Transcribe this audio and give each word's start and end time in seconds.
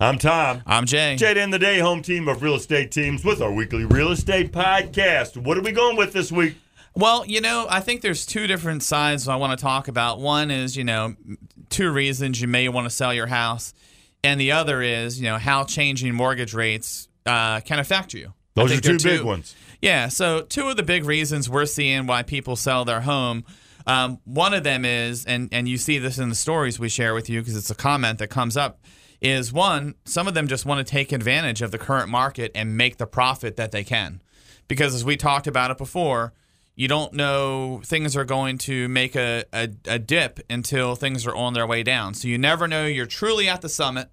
I'm 0.00 0.16
Tom. 0.16 0.62
I'm 0.64 0.86
Jay. 0.86 1.16
Jay 1.16 1.36
and 1.42 1.52
the 1.52 1.58
day, 1.58 1.80
home 1.80 2.02
team 2.02 2.28
of 2.28 2.40
real 2.40 2.54
estate 2.54 2.92
teams 2.92 3.24
with 3.24 3.42
our 3.42 3.50
weekly 3.50 3.84
real 3.84 4.12
estate 4.12 4.52
podcast. 4.52 5.36
What 5.36 5.58
are 5.58 5.60
we 5.60 5.72
going 5.72 5.96
with 5.96 6.12
this 6.12 6.30
week? 6.30 6.54
Well, 6.94 7.26
you 7.26 7.40
know, 7.40 7.66
I 7.68 7.80
think 7.80 8.02
there's 8.02 8.24
two 8.24 8.46
different 8.46 8.84
sides 8.84 9.26
I 9.26 9.34
want 9.34 9.58
to 9.58 9.60
talk 9.60 9.88
about. 9.88 10.20
One 10.20 10.52
is, 10.52 10.76
you 10.76 10.84
know, 10.84 11.16
two 11.68 11.90
reasons 11.90 12.40
you 12.40 12.46
may 12.46 12.68
want 12.68 12.84
to 12.84 12.90
sell 12.90 13.12
your 13.12 13.26
house, 13.26 13.74
and 14.22 14.40
the 14.40 14.52
other 14.52 14.82
is, 14.82 15.20
you 15.20 15.26
know, 15.26 15.36
how 15.36 15.64
changing 15.64 16.14
mortgage 16.14 16.54
rates 16.54 17.08
uh, 17.26 17.58
can 17.60 17.80
affect 17.80 18.14
you. 18.14 18.34
Those 18.54 18.70
are 18.70 18.80
they're 18.80 18.98
two 18.98 19.04
big 19.04 19.22
ones. 19.22 19.56
Yeah. 19.82 20.06
So, 20.06 20.42
two 20.42 20.68
of 20.68 20.76
the 20.76 20.84
big 20.84 21.06
reasons 21.06 21.50
we're 21.50 21.66
seeing 21.66 22.06
why 22.06 22.22
people 22.22 22.54
sell 22.54 22.84
their 22.84 23.00
home. 23.00 23.44
Um, 23.84 24.20
one 24.24 24.54
of 24.54 24.62
them 24.62 24.84
is, 24.84 25.24
and 25.24 25.48
and 25.50 25.68
you 25.68 25.76
see 25.76 25.98
this 25.98 26.18
in 26.18 26.28
the 26.28 26.36
stories 26.36 26.78
we 26.78 26.88
share 26.88 27.14
with 27.14 27.28
you 27.28 27.40
because 27.40 27.56
it's 27.56 27.70
a 27.70 27.74
comment 27.74 28.20
that 28.20 28.28
comes 28.28 28.56
up. 28.56 28.78
Is 29.20 29.52
one, 29.52 29.96
some 30.04 30.28
of 30.28 30.34
them 30.34 30.46
just 30.46 30.64
want 30.64 30.86
to 30.86 30.88
take 30.88 31.10
advantage 31.10 31.60
of 31.60 31.72
the 31.72 31.78
current 31.78 32.08
market 32.08 32.52
and 32.54 32.76
make 32.76 32.98
the 32.98 33.06
profit 33.06 33.56
that 33.56 33.72
they 33.72 33.82
can, 33.82 34.22
because 34.68 34.94
as 34.94 35.04
we 35.04 35.16
talked 35.16 35.48
about 35.48 35.72
it 35.72 35.78
before, 35.78 36.32
you 36.76 36.86
don't 36.86 37.12
know 37.12 37.82
things 37.84 38.16
are 38.16 38.24
going 38.24 38.58
to 38.58 38.88
make 38.88 39.16
a, 39.16 39.44
a, 39.52 39.68
a 39.88 39.98
dip 39.98 40.38
until 40.48 40.94
things 40.94 41.26
are 41.26 41.34
on 41.34 41.52
their 41.52 41.66
way 41.66 41.82
down. 41.82 42.14
So 42.14 42.28
you 42.28 42.38
never 42.38 42.68
know 42.68 42.86
you're 42.86 43.06
truly 43.06 43.48
at 43.48 43.60
the 43.60 43.68
summit. 43.68 44.08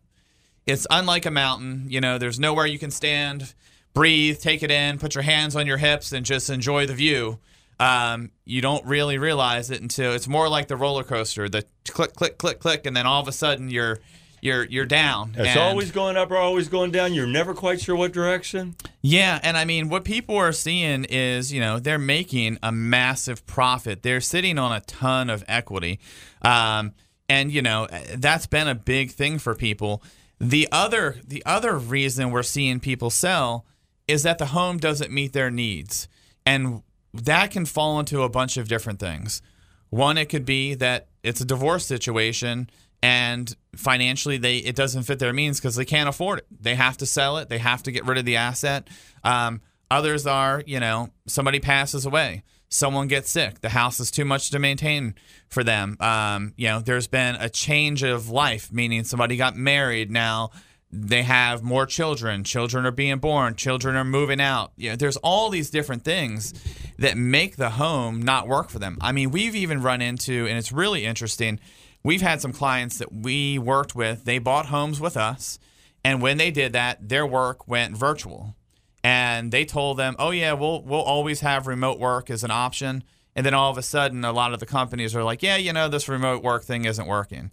It's 0.65 0.88
unlike 0.89 1.27
a 1.27 1.31
mountain. 1.31 1.85
You 1.87 2.01
know, 2.01 2.17
there's 2.17 2.40
nowhere 2.40 2.65
you 2.65 2.79
can 2.79 2.90
stand, 2.90 3.53
breathe, 3.93 4.40
take 4.40 4.63
it 4.63 4.71
in, 4.71 4.98
put 4.98 5.13
your 5.13 5.21
hands 5.21 5.55
on 5.55 5.67
your 5.67 5.77
hips, 5.77 6.12
and 6.12 6.26
just 6.26 6.49
enjoy 6.49 6.87
the 6.87 6.95
view. 6.95 7.37
Um, 7.79 8.31
you 8.45 8.62
don't 8.62 8.84
really 8.84 9.20
realize 9.20 9.70
it 9.70 9.81
until 9.81 10.13
it's 10.13 10.27
more 10.27 10.49
like 10.49 10.67
the 10.67 10.77
roller 10.77 11.03
coaster, 11.03 11.48
the 11.48 11.65
click, 11.87 12.13
click, 12.15 12.40
click, 12.40 12.59
click, 12.59 12.87
and 12.87 12.98
then 12.98 13.05
all 13.05 13.21
of 13.21 13.27
a 13.27 13.31
sudden 13.31 13.70
you're 13.70 13.99
you're 14.45 14.63
you're 14.66 14.85
down. 14.85 15.31
It's 15.38 15.49
And- 15.49 15.59
always 15.59 15.91
going 15.91 16.16
up 16.16 16.31
or 16.31 16.38
always 16.38 16.70
going 16.70 16.91
down. 16.91 17.13
You're 17.13 17.27
never 17.27 17.54
quite 17.54 17.81
sure 17.81 17.95
what 17.95 18.13
direction. 18.13 18.76
Yeah, 19.02 19.40
and 19.44 19.58
I 19.58 19.66
mean, 19.66 19.90
what 19.90 20.05
people 20.05 20.35
are 20.37 20.52
seeing 20.52 21.04
is, 21.05 21.52
you 21.52 21.60
know, 21.60 21.79
they're 21.79 21.99
making 21.99 22.60
a 22.63 22.71
massive 22.71 23.46
profit. 23.46 24.04
They're 24.04 24.21
sitting 24.21 24.57
on 24.57 24.71
a 24.71 24.79
ton 24.82 25.29
of 25.29 25.43
equity, 25.48 25.99
um, 26.43 26.93
and 27.27 27.52
you 27.52 27.62
know, 27.62 27.87
that's 28.15 28.46
been 28.46 28.68
a 28.68 28.76
big 28.76 29.12
thing 29.12 29.40
for 29.40 29.55
people. 29.55 30.02
The 30.40 30.68
other, 30.71 31.18
the 31.26 31.41
other 31.46 31.77
reason 31.77 32.30
we're 32.32 32.43
seeing 32.43 32.80
people 32.80 33.09
sell 33.09 33.65
is 34.07 34.24
that 34.24 34.37
the 34.37 34.48
home 34.48 34.77
doesn't 34.77 35.12
meet 35.12 35.34
their 35.34 35.49
needs, 35.49 36.07
and 36.46 36.84
that 37.13 37.52
can 37.52 37.65
fall 37.65 37.99
into 37.99 38.21
a 38.21 38.30
bunch 38.30 38.57
of 38.57 38.68
different 38.68 38.99
things. 38.99 39.41
One, 39.90 40.18
it 40.18 40.26
could 40.30 40.46
be 40.46 40.74
that 40.76 41.07
it's 41.24 41.40
a 41.41 41.46
divorce 41.46 41.85
situation 41.85 42.70
and 43.05 43.55
financially 43.75 44.37
they 44.37 44.57
it 44.57 44.75
doesn't 44.75 45.03
fit 45.03 45.20
their 45.20 45.31
means 45.31 45.59
because 45.59 45.75
they 45.75 45.85
can't 45.85 46.09
afford 46.09 46.39
it. 46.39 46.48
They 46.59 46.73
have 46.73 46.98
to 46.98 47.05
sell 47.05 47.37
it. 47.37 47.49
They 47.49 47.59
have 47.59 47.84
to 47.84 47.91
get 47.91 48.03
rid 48.03 48.17
of 48.17 48.25
the 48.25 48.37
asset. 48.37 48.87
Um, 49.23 49.62
others 49.91 50.25
are, 50.25 50.63
you 50.65 50.79
know, 50.79 51.09
somebody 51.27 51.59
passes 51.59 52.07
away, 52.07 52.41
someone 52.67 53.07
gets 53.07 53.29
sick, 53.29 53.62
the 53.62 53.70
house 53.70 53.99
is 53.99 54.09
too 54.09 54.25
much 54.25 54.49
to 54.49 54.59
maintain 54.59 55.13
for 55.49 55.63
them. 55.63 55.97
Um, 55.99 56.53
you 56.57 56.65
know, 56.67 56.79
there's 56.79 57.05
been 57.05 57.35
a 57.35 57.47
change 57.47 58.01
of 58.01 58.29
life, 58.29 58.71
meaning 58.71 59.03
somebody 59.03 59.37
got 59.37 59.55
married 59.55 60.09
now. 60.09 60.49
They 60.91 61.23
have 61.23 61.62
more 61.62 61.85
children. 61.85 62.43
Children 62.43 62.87
are 62.87 62.91
being 62.91 63.19
born. 63.19 63.55
Children 63.55 63.95
are 63.97 64.06
moving 64.06 64.41
out. 64.41 64.72
You 64.78 64.91
know, 64.91 64.95
there's 64.95 65.17
all 65.17 65.50
these 65.50 65.69
different 65.69 66.03
things 66.03 66.53
that 66.97 67.17
make 67.17 67.57
the 67.57 67.72
home 67.72 68.22
not 68.22 68.47
work 68.47 68.69
for 68.69 68.79
them. 68.79 68.97
I 69.01 69.12
mean, 69.12 69.29
we've 69.29 69.56
even 69.56 69.81
run 69.84 70.01
into, 70.01 70.47
and 70.47 70.57
it's 70.57 70.72
really 70.72 71.06
interesting. 71.06 71.59
We've 72.06 72.22
had 72.22 72.39
some 72.39 72.53
clients 72.53 73.00
that 73.00 73.11
we 73.11 73.57
worked 73.57 73.95
with. 73.95 74.25
They 74.25 74.38
bought 74.38 74.67
homes 74.67 75.01
with 75.01 75.17
us, 75.17 75.57
and 76.03 76.22
when 76.22 76.38
they 76.38 76.51
did 76.51 76.72
that, 76.73 77.09
their 77.09 77.25
work 77.25 77.67
went 77.67 77.97
virtual. 77.97 78.56
And 79.03 79.51
they 79.51 79.66
told 79.66 79.97
them, 79.97 80.16
"Oh 80.19 80.29
yeah, 80.29 80.53
we'll 80.53 80.84
we'll 80.84 81.01
always 81.01 81.39
have 81.39 81.66
remote 81.66 81.97
work 81.97 82.29
as 82.29 82.44
an 82.44 82.51
option." 82.51 83.03
And 83.35 83.44
then 83.44 83.56
all 83.56 83.72
of 83.72 83.78
a 83.80 83.81
sudden, 83.81 84.24
a 84.24 84.31
lot 84.31 84.53
of 84.53 84.59
the 84.59 84.68
companies 84.68 85.16
are 85.16 85.24
like, 85.24 85.41
"Yeah, 85.41 85.57
you 85.57 85.74
know, 85.74 85.90
this 85.90 86.07
remote 86.07 86.44
work 86.44 86.63
thing 86.63 86.85
isn't 86.85 87.07
working." 87.07 87.50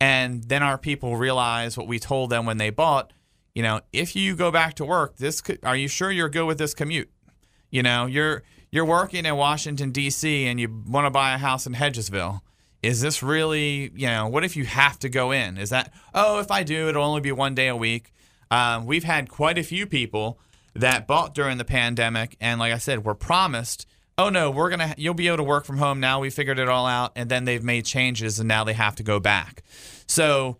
And 0.00 0.44
then 0.44 0.62
our 0.62 0.78
people 0.78 1.16
realize 1.16 1.76
what 1.76 1.88
we 1.88 1.98
told 1.98 2.30
them 2.30 2.46
when 2.46 2.58
they 2.58 2.70
bought. 2.70 3.12
You 3.56 3.64
know, 3.64 3.80
if 3.92 4.14
you 4.14 4.36
go 4.36 4.52
back 4.52 4.74
to 4.74 4.84
work, 4.84 5.16
this 5.16 5.40
could, 5.40 5.58
are 5.64 5.76
you 5.76 5.88
sure 5.88 6.12
you're 6.12 6.28
good 6.28 6.46
with 6.46 6.58
this 6.58 6.74
commute? 6.74 7.10
You 7.70 7.82
know, 7.82 8.06
you're 8.06 8.44
you're 8.70 8.84
working 8.84 9.26
in 9.26 9.34
Washington 9.34 9.90
D.C. 9.90 10.46
and 10.46 10.60
you 10.60 10.84
want 10.86 11.06
to 11.06 11.10
buy 11.10 11.34
a 11.34 11.38
house 11.38 11.66
in 11.66 11.74
Hedgesville. 11.74 12.42
Is 12.86 13.00
this 13.00 13.22
really, 13.22 13.90
you 13.94 14.06
know, 14.06 14.28
what 14.28 14.44
if 14.44 14.56
you 14.56 14.64
have 14.64 14.98
to 15.00 15.08
go 15.08 15.32
in? 15.32 15.58
Is 15.58 15.70
that, 15.70 15.92
oh, 16.14 16.38
if 16.38 16.50
I 16.50 16.62
do, 16.62 16.88
it'll 16.88 17.04
only 17.04 17.20
be 17.20 17.32
one 17.32 17.54
day 17.54 17.66
a 17.66 17.76
week? 17.76 18.12
Um, 18.50 18.86
we've 18.86 19.02
had 19.02 19.28
quite 19.28 19.58
a 19.58 19.64
few 19.64 19.86
people 19.86 20.38
that 20.74 21.06
bought 21.06 21.34
during 21.34 21.58
the 21.58 21.64
pandemic, 21.64 22.36
and 22.40 22.60
like 22.60 22.72
I 22.72 22.78
said, 22.78 23.04
were 23.04 23.16
promised, 23.16 23.88
oh 24.16 24.28
no, 24.28 24.52
we're 24.52 24.70
gonna, 24.70 24.94
you'll 24.96 25.14
be 25.14 25.26
able 25.26 25.38
to 25.38 25.42
work 25.42 25.64
from 25.64 25.78
home 25.78 25.98
now. 25.98 26.20
We 26.20 26.30
figured 26.30 26.60
it 26.60 26.68
all 26.68 26.86
out, 26.86 27.10
and 27.16 27.28
then 27.28 27.44
they've 27.44 27.64
made 27.64 27.86
changes, 27.86 28.38
and 28.38 28.46
now 28.46 28.62
they 28.62 28.74
have 28.74 28.94
to 28.96 29.02
go 29.02 29.18
back. 29.18 29.64
So, 30.06 30.58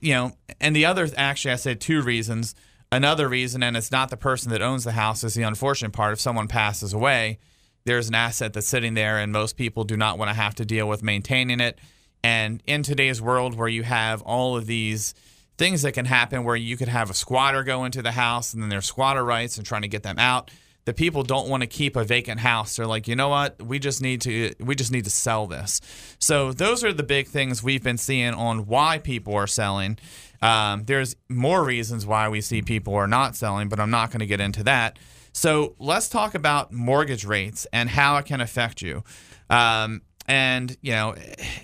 you 0.00 0.14
know, 0.14 0.36
and 0.60 0.76
the 0.76 0.86
other, 0.86 1.08
actually, 1.16 1.52
I 1.52 1.56
said 1.56 1.80
two 1.80 2.00
reasons. 2.00 2.54
Another 2.92 3.28
reason, 3.28 3.64
and 3.64 3.76
it's 3.76 3.90
not 3.90 4.10
the 4.10 4.16
person 4.16 4.52
that 4.52 4.62
owns 4.62 4.84
the 4.84 4.92
house, 4.92 5.24
is 5.24 5.34
the 5.34 5.42
unfortunate 5.42 5.92
part. 5.92 6.12
If 6.12 6.20
someone 6.20 6.46
passes 6.46 6.92
away, 6.92 7.40
there's 7.86 8.08
an 8.08 8.14
asset 8.14 8.52
that's 8.52 8.66
sitting 8.66 8.94
there, 8.94 9.18
and 9.18 9.32
most 9.32 9.56
people 9.56 9.84
do 9.84 9.96
not 9.96 10.18
want 10.18 10.28
to 10.28 10.34
have 10.34 10.54
to 10.56 10.64
deal 10.64 10.88
with 10.88 11.02
maintaining 11.02 11.60
it. 11.60 11.78
And 12.22 12.62
in 12.66 12.82
today's 12.82 13.22
world, 13.22 13.54
where 13.54 13.68
you 13.68 13.84
have 13.84 14.20
all 14.22 14.56
of 14.56 14.66
these 14.66 15.14
things 15.56 15.82
that 15.82 15.92
can 15.92 16.04
happen, 16.04 16.44
where 16.44 16.56
you 16.56 16.76
could 16.76 16.88
have 16.88 17.08
a 17.08 17.14
squatter 17.14 17.62
go 17.62 17.84
into 17.84 18.02
the 18.02 18.12
house, 18.12 18.52
and 18.52 18.62
then 18.62 18.68
there's 18.68 18.86
squatter 18.86 19.24
rights 19.24 19.56
and 19.56 19.66
trying 19.66 19.82
to 19.82 19.88
get 19.88 20.02
them 20.02 20.18
out. 20.18 20.50
The 20.84 20.92
people 20.92 21.22
don't 21.22 21.48
want 21.48 21.62
to 21.62 21.66
keep 21.66 21.96
a 21.96 22.04
vacant 22.04 22.40
house. 22.40 22.76
They're 22.76 22.86
like, 22.86 23.08
you 23.08 23.16
know 23.16 23.28
what? 23.28 23.60
We 23.60 23.78
just 23.78 24.02
need 24.02 24.20
to 24.22 24.52
we 24.60 24.74
just 24.76 24.92
need 24.92 25.04
to 25.04 25.10
sell 25.10 25.46
this. 25.46 25.80
So 26.18 26.52
those 26.52 26.84
are 26.84 26.92
the 26.92 27.02
big 27.02 27.26
things 27.26 27.62
we've 27.62 27.82
been 27.82 27.98
seeing 27.98 28.34
on 28.34 28.66
why 28.66 28.98
people 28.98 29.34
are 29.34 29.48
selling. 29.48 29.98
Um, 30.42 30.84
there's 30.84 31.16
more 31.28 31.64
reasons 31.64 32.06
why 32.06 32.28
we 32.28 32.40
see 32.40 32.62
people 32.62 32.94
are 32.94 33.08
not 33.08 33.34
selling, 33.34 33.68
but 33.68 33.80
I'm 33.80 33.90
not 33.90 34.10
going 34.10 34.20
to 34.20 34.26
get 34.26 34.40
into 34.40 34.62
that. 34.64 34.98
So 35.36 35.74
let's 35.78 36.08
talk 36.08 36.34
about 36.34 36.72
mortgage 36.72 37.26
rates 37.26 37.66
and 37.70 37.90
how 37.90 38.16
it 38.16 38.24
can 38.24 38.40
affect 38.40 38.80
you. 38.80 39.04
Um, 39.50 40.00
and 40.26 40.74
you 40.80 40.92
know, 40.92 41.14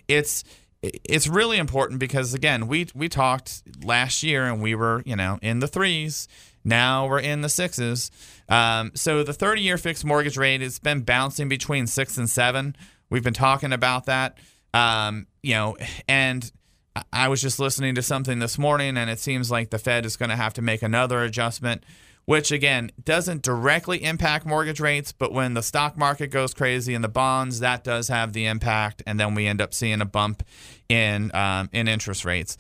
it's 0.07 0.45
it's 0.83 1.27
really 1.27 1.57
important 1.57 1.99
because 1.99 2.35
again, 2.35 2.67
we 2.69 2.89
we 2.95 3.09
talked 3.09 3.63
last 3.83 4.23
year 4.23 4.45
and 4.45 4.61
we 4.61 4.75
were 4.75 5.03
you 5.07 5.17
know 5.17 5.39
in 5.41 5.61
the 5.61 5.67
threes. 5.67 6.29
Now 6.63 7.07
we're 7.09 7.21
in 7.21 7.41
the 7.41 7.49
sixes. 7.49 8.11
Um, 8.51 8.93
so 8.95 9.23
the 9.25 9.33
30 9.33 9.63
year 9.63 9.79
fixed 9.79 10.05
mortgage 10.05 10.37
rate 10.37 10.61
has 10.61 10.79
been 10.79 11.01
bouncing 11.01 11.49
between 11.49 11.87
six 11.87 12.19
and 12.19 12.29
seven. 12.29 12.77
We've 13.09 13.25
been 13.25 13.33
talking 13.33 13.73
about 13.73 14.05
that. 14.05 14.37
Um, 14.75 15.27
you 15.43 15.55
know, 15.55 15.79
and 16.07 16.53
I- 16.95 17.03
I 17.11 17.29
was 17.29 17.41
just 17.41 17.59
listening 17.59 17.95
to 17.95 18.03
something 18.03 18.39
this 18.39 18.59
morning, 18.59 18.99
and 18.99 19.09
it 19.09 19.19
seems 19.19 19.51
like 19.51 19.71
the 19.71 19.79
Fed 19.79 20.05
is 20.05 20.17
going 20.19 20.29
to 20.29 20.37
have 20.37 20.53
to 20.55 20.63
make 20.63 20.83
another 20.83 21.23
adjustment, 21.23 21.85
which 22.25 22.53
again 22.53 22.91
doesn't 23.05 23.43
directly 23.43 24.03
impact 24.05 24.47
mortgage 24.47 24.81
rates, 24.81 25.13
but 25.13 25.33
when 25.33 25.55
the 25.55 25.63
stock 25.63 25.97
market 25.97 26.29
goes 26.29 26.55
crazy 26.55 26.95
and 26.95 27.03
the 27.03 27.09
bonds, 27.09 27.61
that 27.61 27.85
does 27.85 28.09
have 28.09 28.33
the 28.33 28.47
impact, 28.47 29.03
and 29.07 29.19
then 29.19 29.35
we 29.35 29.47
end 29.47 29.61
up 29.61 29.75
seeing 29.75 30.01
a 30.01 30.07
bump 30.07 30.43
in 30.89 31.35
um, 31.35 31.69
in 31.73 31.89
interest 31.89 32.25
rates. 32.25 32.57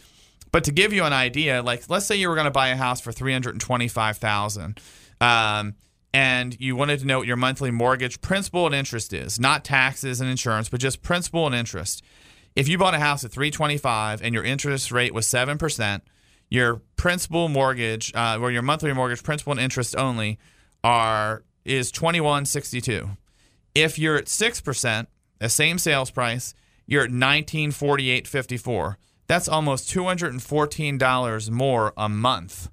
But 0.50 0.64
to 0.64 0.72
give 0.72 0.92
you 0.92 1.04
an 1.04 1.12
idea, 1.12 1.62
like 1.62 1.88
let's 1.88 2.06
say 2.06 2.16
you 2.16 2.28
were 2.28 2.34
going 2.34 2.44
to 2.46 2.50
buy 2.50 2.68
a 2.68 2.76
house 2.76 3.00
for 3.00 3.12
three 3.12 3.32
hundred 3.32 3.54
and 3.54 3.60
twenty-five 3.60 4.18
thousand, 4.18 4.80
um, 5.20 5.76
and 6.12 6.54
you 6.60 6.76
wanted 6.76 6.98
to 7.00 7.06
know 7.06 7.18
what 7.18 7.26
your 7.26 7.38
monthly 7.38 7.70
mortgage 7.70 8.20
principal 8.20 8.66
and 8.66 8.74
interest 8.74 9.12
is, 9.12 9.40
not 9.40 9.64
taxes 9.64 10.20
and 10.20 10.28
insurance, 10.28 10.68
but 10.68 10.80
just 10.80 11.02
principal 11.02 11.46
and 11.46 11.54
interest. 11.54 12.04
If 12.54 12.68
you 12.68 12.76
bought 12.76 12.92
a 12.92 12.98
house 12.98 13.24
at 13.24 13.30
three 13.30 13.50
twenty-five 13.50 14.20
and 14.22 14.34
your 14.34 14.44
interest 14.44 14.92
rate 14.92 15.14
was 15.14 15.26
seven 15.26 15.56
percent, 15.56 16.02
your 16.52 16.82
principal 16.96 17.48
mortgage, 17.48 18.12
uh, 18.14 18.36
or 18.38 18.50
your 18.50 18.60
monthly 18.60 18.92
mortgage 18.92 19.22
principal 19.22 19.52
and 19.52 19.60
interest 19.60 19.96
only, 19.96 20.38
are 20.84 21.44
is 21.64 21.90
twenty-one 21.90 22.44
sixty-two. 22.44 23.08
If 23.74 23.98
you're 23.98 24.16
at 24.16 24.28
six 24.28 24.60
percent, 24.60 25.08
the 25.38 25.48
same 25.48 25.78
sales 25.78 26.10
price, 26.10 26.52
you're 26.86 27.04
at 27.04 27.10
nineteen 27.10 27.70
forty-eight 27.70 28.28
fifty-four. 28.28 28.98
That's 29.28 29.48
almost 29.48 29.88
two 29.88 30.04
hundred 30.04 30.34
and 30.34 30.42
fourteen 30.42 30.98
dollars 30.98 31.50
more 31.50 31.94
a 31.96 32.10
month 32.10 32.68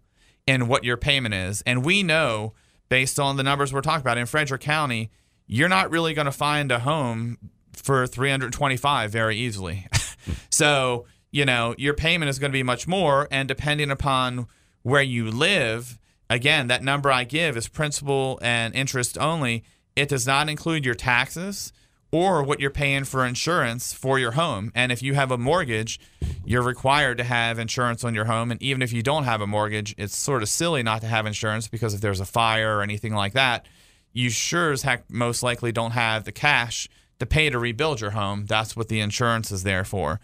in 0.46 0.68
what 0.68 0.84
your 0.84 0.98
payment 0.98 1.34
is. 1.34 1.62
And 1.66 1.86
we 1.86 2.04
know, 2.04 2.54
based 2.90 3.18
on 3.18 3.38
the 3.38 3.44
numbers 3.44 3.72
we're 3.72 3.80
talking 3.80 4.02
about 4.02 4.18
in 4.18 4.26
Frederick 4.26 4.60
County, 4.60 5.10
you're 5.48 5.70
not 5.70 5.90
really 5.90 6.14
going 6.14 6.26
to 6.26 6.34
find 6.34 6.70
a 6.70 6.80
home 6.80 7.38
for 7.72 8.06
325 8.06 9.10
very 9.10 9.38
easily. 9.38 9.88
so, 10.50 11.06
you 11.32 11.46
know, 11.46 11.76
your 11.78 11.94
payment 11.94 12.30
is 12.30 12.40
going 12.40 12.52
to 12.52 12.58
be 12.58 12.64
much 12.64 12.88
more. 12.88 13.28
And 13.32 13.48
depending 13.48 13.92
upon 13.92 14.48
where 14.84 15.02
you 15.02 15.30
live, 15.30 16.00
again, 16.30 16.68
that 16.68 16.84
number 16.84 17.12
I 17.12 17.24
give 17.24 17.58
is 17.58 17.68
principal 17.68 18.40
and 18.42 18.74
interest 18.74 19.18
only. 19.18 19.64
It 19.96 20.10
does 20.10 20.26
not 20.26 20.50
include 20.50 20.86
your 20.86 20.96
taxes 20.96 21.74
or 22.12 22.42
what 22.42 22.60
you're 22.60 22.72
paying 22.72 23.04
for 23.04 23.26
insurance 23.26 23.94
for 23.94 24.18
your 24.18 24.32
home. 24.32 24.72
And 24.74 24.92
if 24.92 25.04
you 25.04 25.14
have 25.14 25.32
a 25.32 25.38
mortgage, 25.38 26.00
you're 26.44 26.64
required 26.64 27.18
to 27.20 27.24
have 27.24 27.60
insurance 27.60 28.04
on 28.04 28.16
your 28.16 28.26
home. 28.26 28.50
And 28.52 28.62
even 28.64 28.82
if 28.82 28.92
you 28.92 29.04
don't 29.04 29.26
have 29.26 29.42
a 29.42 29.48
mortgage, 29.48 29.94
it's 29.98 30.16
sort 30.16 30.42
of 30.42 30.50
silly 30.50 30.82
not 30.82 31.02
to 31.02 31.08
have 31.08 31.26
insurance 31.26 31.68
because 31.68 31.94
if 31.94 32.02
there's 32.02 32.20
a 32.20 32.26
fire 32.26 32.78
or 32.78 32.82
anything 32.82 33.14
like 33.14 33.34
that, 33.34 33.68
you 34.12 34.30
sure 34.30 34.72
as 34.72 34.82
heck 34.82 35.10
most 35.10 35.44
likely 35.44 35.72
don't 35.72 35.92
have 35.92 36.24
the 36.24 36.32
cash 36.32 36.90
to 37.20 37.26
pay 37.26 37.50
to 37.50 37.60
rebuild 37.60 38.02
your 38.02 38.12
home. 38.12 38.46
That's 38.46 38.76
what 38.76 38.88
the 38.88 39.00
insurance 39.00 39.52
is 39.52 39.64
there 39.64 39.84
for. 39.84 40.20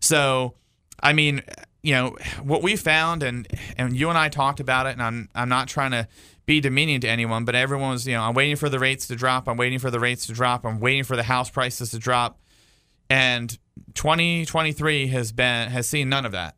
So, 0.00 0.54
I 1.02 1.12
mean, 1.12 1.42
you 1.82 1.94
know, 1.94 2.16
what 2.42 2.62
we 2.62 2.76
found 2.76 3.22
and 3.22 3.48
and 3.78 3.96
you 3.96 4.08
and 4.08 4.18
I 4.18 4.28
talked 4.28 4.60
about 4.60 4.86
it 4.86 4.90
and 4.90 5.02
I'm 5.02 5.28
I'm 5.34 5.48
not 5.48 5.68
trying 5.68 5.92
to 5.92 6.08
be 6.46 6.60
demeaning 6.60 7.00
to 7.00 7.08
anyone, 7.08 7.44
but 7.44 7.54
everyone 7.54 7.90
was, 7.90 8.06
you 8.06 8.14
know, 8.14 8.22
I'm 8.22 8.34
waiting 8.34 8.56
for 8.56 8.68
the 8.68 8.78
rates 8.78 9.06
to 9.06 9.16
drop. 9.16 9.48
I'm 9.48 9.56
waiting 9.56 9.78
for 9.78 9.90
the 9.90 10.00
rates 10.00 10.26
to 10.26 10.32
drop. 10.32 10.66
I'm 10.66 10.80
waiting 10.80 11.04
for 11.04 11.16
the 11.16 11.22
house 11.22 11.48
prices 11.48 11.92
to 11.92 11.98
drop. 11.98 12.40
And 13.08 13.56
2023 13.94 15.08
has 15.08 15.32
been 15.32 15.70
has 15.70 15.88
seen 15.88 16.08
none 16.08 16.26
of 16.26 16.32
that. 16.32 16.56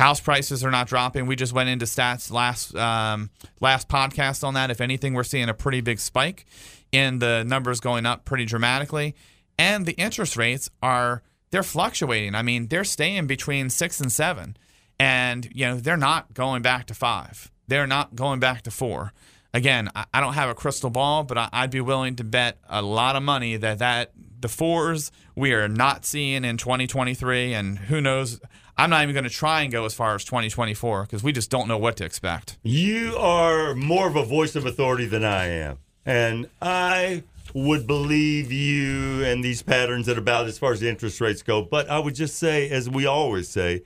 House 0.00 0.18
prices 0.18 0.64
are 0.64 0.70
not 0.70 0.88
dropping. 0.88 1.26
We 1.26 1.36
just 1.36 1.52
went 1.52 1.68
into 1.68 1.84
stats 1.84 2.32
last 2.32 2.74
um, 2.74 3.28
last 3.60 3.86
podcast 3.86 4.42
on 4.42 4.54
that. 4.54 4.70
If 4.70 4.80
anything, 4.80 5.12
we're 5.12 5.24
seeing 5.24 5.50
a 5.50 5.54
pretty 5.54 5.82
big 5.82 5.98
spike 6.00 6.46
in 6.90 7.18
the 7.18 7.44
numbers 7.46 7.80
going 7.80 8.06
up 8.06 8.24
pretty 8.24 8.46
dramatically, 8.46 9.14
and 9.58 9.84
the 9.84 9.92
interest 9.92 10.38
rates 10.38 10.70
are 10.82 11.22
they're 11.50 11.62
fluctuating. 11.62 12.34
I 12.34 12.40
mean, 12.40 12.68
they're 12.68 12.82
staying 12.82 13.26
between 13.26 13.68
six 13.68 14.00
and 14.00 14.10
seven, 14.10 14.56
and 14.98 15.46
you 15.52 15.66
know 15.66 15.76
they're 15.76 15.98
not 15.98 16.32
going 16.32 16.62
back 16.62 16.86
to 16.86 16.94
five. 16.94 17.52
They're 17.68 17.86
not 17.86 18.16
going 18.16 18.40
back 18.40 18.62
to 18.62 18.70
four. 18.70 19.12
Again, 19.52 19.90
I 19.94 20.20
don't 20.20 20.34
have 20.34 20.48
a 20.48 20.54
crystal 20.54 20.90
ball, 20.90 21.24
but 21.24 21.50
I'd 21.52 21.70
be 21.70 21.80
willing 21.80 22.16
to 22.16 22.24
bet 22.24 22.58
a 22.68 22.82
lot 22.82 23.16
of 23.16 23.22
money 23.22 23.56
that 23.56 23.78
that 23.78 24.12
the 24.40 24.48
fours 24.48 25.10
we 25.34 25.52
are 25.52 25.68
not 25.68 26.04
seeing 26.04 26.44
in 26.44 26.56
2023, 26.56 27.54
and 27.54 27.78
who 27.78 28.00
knows. 28.00 28.40
I'm 28.76 28.88
not 28.88 29.02
even 29.02 29.12
going 29.12 29.24
to 29.24 29.30
try 29.30 29.60
and 29.60 29.70
go 29.70 29.84
as 29.84 29.92
far 29.92 30.14
as 30.14 30.24
2024 30.24 31.02
because 31.02 31.22
we 31.22 31.32
just 31.32 31.50
don't 31.50 31.68
know 31.68 31.76
what 31.76 31.98
to 31.98 32.04
expect. 32.04 32.56
You 32.62 33.14
are 33.18 33.74
more 33.74 34.06
of 34.06 34.16
a 34.16 34.24
voice 34.24 34.56
of 34.56 34.64
authority 34.64 35.04
than 35.04 35.22
I 35.22 35.48
am. 35.48 35.78
And 36.06 36.48
I 36.62 37.24
would 37.52 37.86
believe 37.86 38.50
you 38.50 39.22
and 39.22 39.44
these 39.44 39.62
patterns 39.62 40.08
at 40.08 40.16
about 40.16 40.46
as 40.46 40.58
far 40.58 40.72
as 40.72 40.80
the 40.80 40.88
interest 40.88 41.20
rates 41.20 41.42
go. 41.42 41.60
But 41.60 41.90
I 41.90 41.98
would 41.98 42.14
just 42.14 42.36
say, 42.36 42.70
as 42.70 42.88
we 42.88 43.04
always 43.04 43.48
say, 43.50 43.82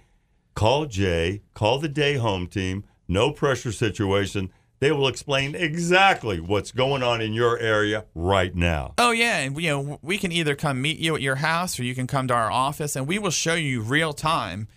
call 0.54 0.86
Jay, 0.86 1.42
call 1.54 1.80
the 1.80 1.88
day 1.88 2.14
home 2.14 2.46
team 2.46 2.84
no 3.08 3.30
pressure 3.30 3.72
situation. 3.72 4.50
They 4.84 4.92
will 4.92 5.08
explain 5.08 5.54
exactly 5.54 6.40
what's 6.40 6.70
going 6.70 7.02
on 7.02 7.22
in 7.22 7.32
your 7.32 7.58
area 7.58 8.04
right 8.14 8.54
now. 8.54 8.92
Oh 8.98 9.12
yeah, 9.12 9.38
and 9.38 9.58
you 9.58 9.70
know 9.70 9.98
we 10.02 10.18
can 10.18 10.30
either 10.30 10.54
come 10.54 10.82
meet 10.82 10.98
you 10.98 11.14
at 11.14 11.22
your 11.22 11.36
house 11.36 11.80
or 11.80 11.84
you 11.84 11.94
can 11.94 12.06
come 12.06 12.28
to 12.28 12.34
our 12.34 12.50
office 12.50 12.94
and 12.94 13.06
we 13.06 13.18
will 13.18 13.30
show 13.30 13.54
you 13.54 13.80
real 13.80 14.12
time. 14.12 14.68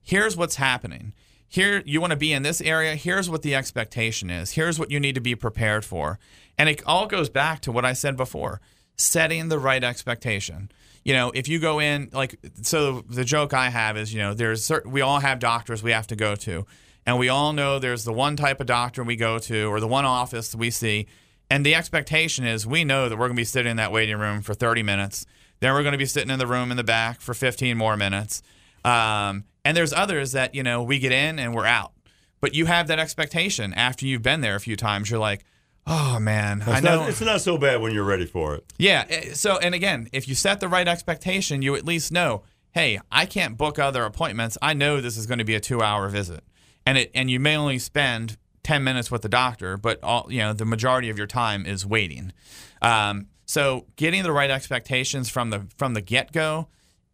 Here's 0.00 0.36
what's 0.36 0.54
happening. 0.54 1.14
Here 1.48 1.82
you 1.84 2.00
want 2.00 2.12
to 2.12 2.16
be 2.16 2.32
in 2.32 2.44
this 2.44 2.60
area. 2.60 2.94
Here's 2.94 3.28
what 3.28 3.42
the 3.42 3.56
expectation 3.56 4.30
is. 4.30 4.52
Here's 4.52 4.78
what 4.78 4.92
you 4.92 5.00
need 5.00 5.16
to 5.16 5.20
be 5.20 5.34
prepared 5.34 5.84
for. 5.84 6.20
And 6.56 6.68
it 6.68 6.80
all 6.86 7.08
goes 7.08 7.28
back 7.28 7.60
to 7.62 7.72
what 7.72 7.84
I 7.84 7.92
said 7.92 8.16
before, 8.16 8.60
setting 8.94 9.48
the 9.48 9.58
right 9.58 9.82
expectation 9.82 10.70
you 11.06 11.12
know, 11.12 11.30
if 11.32 11.46
you 11.46 11.60
go 11.60 11.78
in 11.78 12.10
like 12.12 12.36
so 12.62 13.02
the 13.08 13.24
joke 13.24 13.54
I 13.54 13.70
have 13.70 13.96
is, 13.96 14.12
you 14.12 14.18
know, 14.18 14.34
there's 14.34 14.64
certain, 14.64 14.90
we 14.90 15.02
all 15.02 15.20
have 15.20 15.38
doctors 15.38 15.80
we 15.80 15.92
have 15.92 16.08
to 16.08 16.16
go 16.16 16.34
to. 16.34 16.66
And 17.06 17.18
we 17.18 17.28
all 17.28 17.52
know 17.52 17.78
there's 17.78 18.04
the 18.04 18.12
one 18.12 18.36
type 18.36 18.60
of 18.60 18.66
doctor 18.66 19.04
we 19.04 19.14
go 19.14 19.38
to 19.38 19.66
or 19.66 19.78
the 19.78 19.86
one 19.86 20.04
office 20.04 20.54
we 20.54 20.70
see. 20.70 21.06
And 21.48 21.64
the 21.64 21.74
expectation 21.74 22.44
is 22.44 22.66
we 22.66 22.82
know 22.82 23.08
that 23.08 23.16
we're 23.16 23.28
going 23.28 23.36
to 23.36 23.40
be 23.40 23.44
sitting 23.44 23.70
in 23.70 23.76
that 23.76 23.92
waiting 23.92 24.18
room 24.18 24.42
for 24.42 24.54
30 24.54 24.82
minutes. 24.82 25.24
Then 25.60 25.72
we're 25.72 25.82
going 25.82 25.92
to 25.92 25.98
be 25.98 26.06
sitting 26.06 26.30
in 26.30 26.40
the 26.40 26.46
room 26.46 26.72
in 26.72 26.76
the 26.76 26.84
back 26.84 27.20
for 27.20 27.32
15 27.32 27.78
more 27.78 27.96
minutes. 27.96 28.42
Um, 28.84 29.44
and 29.64 29.76
there's 29.76 29.92
others 29.92 30.32
that, 30.32 30.54
you 30.54 30.64
know, 30.64 30.82
we 30.82 30.98
get 30.98 31.12
in 31.12 31.38
and 31.38 31.54
we're 31.54 31.66
out. 31.66 31.92
But 32.40 32.54
you 32.54 32.66
have 32.66 32.88
that 32.88 32.98
expectation 32.98 33.72
after 33.74 34.04
you've 34.04 34.22
been 34.22 34.40
there 34.40 34.56
a 34.56 34.60
few 34.60 34.76
times. 34.76 35.08
You're 35.08 35.20
like, 35.20 35.44
oh, 35.86 36.18
man, 36.18 36.58
it's 36.58 36.68
I 36.68 36.80
know. 36.80 37.00
Not, 37.00 37.08
it's 37.10 37.20
not 37.20 37.40
so 37.40 37.56
bad 37.56 37.80
when 37.80 37.94
you're 37.94 38.04
ready 38.04 38.26
for 38.26 38.56
it. 38.56 38.64
Yeah. 38.78 39.04
Eh, 39.08 39.32
so, 39.32 39.58
and 39.58 39.74
again, 39.74 40.08
if 40.12 40.28
you 40.28 40.34
set 40.34 40.58
the 40.58 40.68
right 40.68 40.86
expectation, 40.86 41.62
you 41.62 41.76
at 41.76 41.84
least 41.84 42.10
know, 42.10 42.42
hey, 42.72 43.00
I 43.10 43.26
can't 43.26 43.56
book 43.56 43.78
other 43.78 44.04
appointments. 44.04 44.58
I 44.60 44.74
know 44.74 45.00
this 45.00 45.16
is 45.16 45.26
going 45.26 45.38
to 45.38 45.44
be 45.44 45.54
a 45.54 45.60
two 45.60 45.82
hour 45.82 46.08
visit 46.08 46.44
and 46.86 46.96
it 46.96 47.10
and 47.14 47.30
you 47.30 47.40
may 47.40 47.56
only 47.56 47.78
spend 47.78 48.38
10 48.62 48.82
minutes 48.82 49.10
with 49.10 49.22
the 49.22 49.28
doctor 49.28 49.76
but 49.76 50.02
all 50.02 50.26
you 50.30 50.38
know 50.38 50.52
the 50.52 50.64
majority 50.64 51.10
of 51.10 51.18
your 51.18 51.26
time 51.26 51.66
is 51.66 51.84
waiting. 51.84 52.32
Um, 52.80 53.26
so 53.44 53.86
getting 53.96 54.22
the 54.22 54.32
right 54.32 54.50
expectations 54.50 55.28
from 55.28 55.50
the 55.50 55.66
from 55.76 55.94
the 55.94 56.00
get-go 56.00 56.68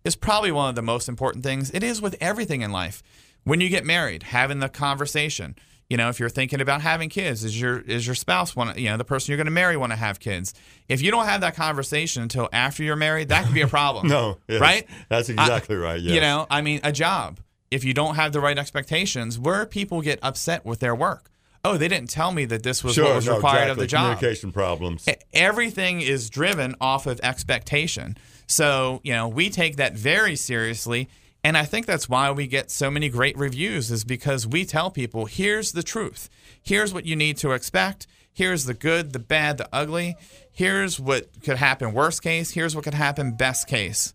is 0.05 0.15
probably 0.15 0.53
one 0.53 0.69
of 0.69 0.75
the 0.75 0.83
most 0.83 1.09
important 1.09 1.45
things. 1.45 1.71
It 1.71 1.83
is 1.83 2.01
with 2.01 2.17
everything 2.21 2.63
in 2.63 2.71
life. 2.71 3.03
When 3.45 3.61
you 3.61 3.69
get 3.69 3.85
married 3.85 4.25
having 4.25 4.61
the 4.61 4.69
conversation 4.69 5.57
you 5.91 5.97
know 5.99 6.09
if 6.09 6.19
you're 6.19 6.31
thinking 6.31 6.61
about 6.61 6.81
having 6.81 7.11
kids 7.11 7.45
is 7.45 7.61
your 7.61 7.81
is 7.81 8.07
your 8.07 8.15
spouse 8.15 8.57
want 8.57 8.79
you 8.79 8.89
know 8.89 8.97
the 8.97 9.05
person 9.05 9.31
you're 9.31 9.37
going 9.37 9.47
to 9.47 9.51
marry 9.51 9.77
want 9.77 9.93
to 9.93 9.97
have 9.97 10.21
kids? 10.21 10.55
If 10.89 11.03
you 11.03 11.11
don't 11.11 11.27
have 11.27 11.41
that 11.43 11.55
conversation 11.55 12.23
until 12.23 12.49
after 12.53 12.83
you're 12.83 12.97
married 12.97 13.29
that 13.29 13.45
could 13.45 13.55
be 13.55 13.63
a 13.63 13.69
problem. 13.69 14.09
No 14.13 14.39
yes, 14.49 14.61
right? 14.61 14.87
That's 15.09 15.29
exactly 15.29 15.77
I, 15.77 15.81
right 15.81 16.01
yes. 16.01 16.15
you 16.15 16.21
know 16.21 16.47
i 16.51 16.63
mean 16.63 16.81
a 16.83 16.93
job 16.93 17.41
if 17.73 17.85
you 17.85 17.95
don't 17.95 18.15
have 18.17 18.33
the 18.33 18.41
right 18.41 18.59
expectations, 18.59 19.39
where 19.39 19.67
people 19.67 20.01
get 20.03 20.19
upset 20.23 20.65
with 20.65 20.81
their 20.81 20.95
work. 20.95 21.31
Oh, 21.65 21.77
they 21.77 21.89
didn't 21.89 22.11
tell 22.11 22.33
me 22.33 22.45
that 22.47 22.65
this 22.65 22.83
was 22.83 22.95
sure, 22.95 23.05
what 23.05 23.15
was 23.15 23.27
no, 23.27 23.37
required 23.37 23.55
exactly. 23.55 23.71
of 23.71 23.79
the 23.79 23.87
job. 23.87 24.19
Communication 24.19 24.53
problems. 24.53 25.09
Everything 25.33 26.01
is 26.01 26.29
driven 26.29 26.75
off 26.81 27.07
of 27.07 27.21
expectation. 27.23 28.17
So, 28.47 29.01
you 29.05 29.13
know, 29.13 29.29
we 29.29 29.49
take 29.49 29.77
that 29.77 29.95
very 29.95 30.35
seriously. 30.35 31.09
And 31.45 31.57
I 31.57 31.65
think 31.65 31.87
that's 31.87 32.09
why 32.09 32.31
we 32.31 32.47
get 32.47 32.71
so 32.71 32.91
many 32.91 33.09
great 33.09 33.37
reviews, 33.37 33.91
is 33.91 34.05
because 34.05 34.47
we 34.47 34.65
tell 34.65 34.91
people 34.91 35.27
here's 35.27 35.73
the 35.73 35.83
truth. 35.83 36.29
Here's 36.63 36.93
what 36.93 37.07
you 37.07 37.17
need 37.17 37.37
to 37.39 37.53
expect. 37.53 38.07
Here's 38.33 38.65
the 38.65 38.75
good, 38.75 39.13
the 39.13 39.19
bad, 39.19 39.59
the 39.59 39.69
ugly. 39.73 40.17
Here's 40.53 40.99
what 40.99 41.43
could 41.43 41.59
happen 41.59 41.95
worst 41.95 42.23
case. 42.23 42.53
Here's 42.53 42.75
what 42.75 42.85
could 42.85 42.95
happen 42.95 43.33
best 43.33 43.67
case. 43.69 44.15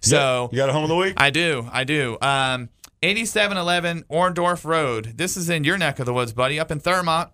So 0.00 0.48
you 0.52 0.56
got 0.56 0.68
a 0.68 0.72
home 0.72 0.84
of 0.84 0.88
the 0.88 0.96
week? 0.96 1.14
I 1.16 1.30
do. 1.30 1.68
I 1.72 1.84
do. 1.84 2.18
Um, 2.20 2.68
8711 3.02 4.04
Orndorf 4.10 4.64
Road. 4.64 5.14
This 5.16 5.36
is 5.36 5.50
in 5.50 5.64
your 5.64 5.76
neck 5.76 5.98
of 5.98 6.06
the 6.06 6.14
woods, 6.14 6.32
buddy, 6.32 6.60
up 6.60 6.70
in 6.70 6.80
Thurmont. 6.80 7.30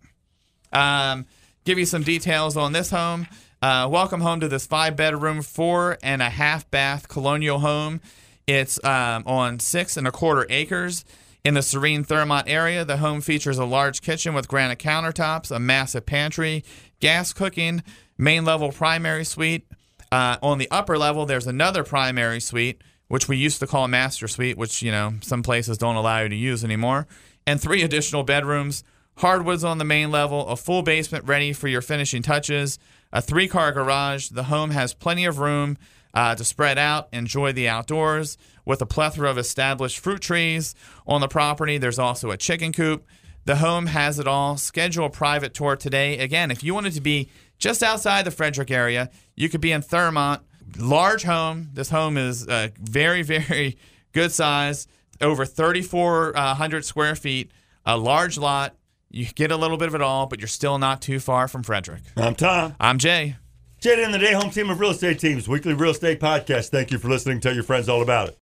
Um, 0.72 1.26
give 1.64 1.78
you 1.78 1.86
some 1.86 2.02
details 2.02 2.56
on 2.56 2.72
this 2.72 2.90
home. 2.90 3.26
Uh, 3.60 3.88
welcome 3.90 4.20
home 4.20 4.40
to 4.40 4.48
this 4.48 4.66
five 4.66 4.96
bedroom, 4.96 5.42
four 5.42 5.98
and 6.02 6.22
a 6.22 6.30
half 6.30 6.70
bath 6.70 7.08
colonial 7.08 7.58
home. 7.58 8.00
It's 8.46 8.82
um, 8.84 9.24
on 9.26 9.58
six 9.58 9.96
and 9.96 10.06
a 10.06 10.12
quarter 10.12 10.46
acres 10.48 11.04
in 11.44 11.54
the 11.54 11.62
serene 11.62 12.04
Thurmont 12.04 12.44
area. 12.46 12.84
The 12.84 12.98
home 12.98 13.20
features 13.20 13.58
a 13.58 13.64
large 13.64 14.00
kitchen 14.00 14.32
with 14.32 14.48
granite 14.48 14.78
countertops, 14.78 15.54
a 15.54 15.58
massive 15.58 16.06
pantry, 16.06 16.64
gas 17.00 17.32
cooking, 17.32 17.82
main 18.16 18.44
level 18.44 18.72
primary 18.72 19.24
suite, 19.24 19.66
uh, 20.10 20.36
on 20.42 20.58
the 20.58 20.70
upper 20.70 20.96
level, 20.96 21.26
there's 21.26 21.46
another 21.46 21.84
primary 21.84 22.40
suite, 22.40 22.82
which 23.08 23.28
we 23.28 23.36
used 23.36 23.60
to 23.60 23.66
call 23.66 23.84
a 23.84 23.88
master 23.88 24.28
suite, 24.28 24.56
which 24.56 24.82
you 24.82 24.90
know 24.90 25.14
some 25.22 25.42
places 25.42 25.78
don't 25.78 25.96
allow 25.96 26.20
you 26.20 26.28
to 26.28 26.36
use 26.36 26.64
anymore, 26.64 27.06
and 27.46 27.60
three 27.60 27.82
additional 27.82 28.22
bedrooms. 28.22 28.84
Hardwoods 29.16 29.64
on 29.64 29.78
the 29.78 29.84
main 29.84 30.12
level, 30.12 30.46
a 30.46 30.56
full 30.56 30.82
basement 30.82 31.24
ready 31.24 31.52
for 31.52 31.66
your 31.66 31.82
finishing 31.82 32.22
touches, 32.22 32.78
a 33.12 33.20
three 33.20 33.48
car 33.48 33.72
garage. 33.72 34.28
The 34.28 34.44
home 34.44 34.70
has 34.70 34.94
plenty 34.94 35.24
of 35.24 35.38
room 35.40 35.76
uh, 36.14 36.34
to 36.36 36.44
spread 36.44 36.78
out, 36.78 37.08
enjoy 37.12 37.52
the 37.52 37.68
outdoors 37.68 38.38
with 38.64 38.80
a 38.80 38.86
plethora 38.86 39.30
of 39.30 39.38
established 39.38 39.98
fruit 39.98 40.20
trees 40.20 40.74
on 41.06 41.20
the 41.20 41.28
property. 41.28 41.78
There's 41.78 41.98
also 41.98 42.30
a 42.30 42.36
chicken 42.36 42.72
coop. 42.72 43.04
The 43.44 43.56
home 43.56 43.86
has 43.86 44.18
it 44.18 44.28
all. 44.28 44.56
Schedule 44.58 45.06
a 45.06 45.10
private 45.10 45.54
tour 45.54 45.74
today. 45.74 46.18
Again, 46.18 46.50
if 46.50 46.62
you 46.62 46.74
wanted 46.74 46.92
to 46.92 47.00
be 47.00 47.30
just 47.58 47.82
outside 47.82 48.24
the 48.24 48.30
Frederick 48.30 48.70
area. 48.70 49.10
You 49.34 49.48
could 49.48 49.60
be 49.60 49.72
in 49.72 49.82
Thurmont. 49.82 50.40
Large 50.78 51.24
home. 51.24 51.70
This 51.72 51.90
home 51.90 52.16
is 52.16 52.46
uh, 52.46 52.68
very, 52.78 53.22
very 53.22 53.76
good 54.12 54.32
size, 54.32 54.86
over 55.20 55.44
3,400 55.44 56.84
square 56.84 57.14
feet, 57.14 57.50
a 57.84 57.96
large 57.96 58.38
lot. 58.38 58.74
You 59.10 59.26
get 59.26 59.50
a 59.50 59.56
little 59.56 59.78
bit 59.78 59.88
of 59.88 59.94
it 59.94 60.02
all, 60.02 60.26
but 60.26 60.38
you're 60.38 60.48
still 60.48 60.78
not 60.78 61.00
too 61.00 61.18
far 61.18 61.48
from 61.48 61.62
Frederick. 61.62 62.02
I'm 62.16 62.34
Tom. 62.34 62.74
I'm 62.78 62.98
Jay. 62.98 63.36
Jay 63.80 64.02
and 64.02 64.12
the 64.12 64.18
Day 64.18 64.32
Home 64.32 64.50
Team 64.50 64.70
of 64.70 64.80
Real 64.80 64.90
Estate 64.90 65.18
Teams, 65.20 65.48
weekly 65.48 65.72
real 65.72 65.92
estate 65.92 66.20
podcast. 66.20 66.70
Thank 66.70 66.90
you 66.90 66.98
for 66.98 67.08
listening. 67.08 67.40
Tell 67.40 67.54
your 67.54 67.62
friends 67.62 67.88
all 67.88 68.02
about 68.02 68.28
it. 68.28 68.36